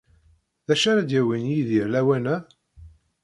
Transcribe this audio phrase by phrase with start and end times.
[0.67, 2.37] D acu ara d-yawin Yidir lawan-a?